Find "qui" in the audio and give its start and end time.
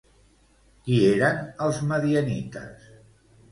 0.87-0.97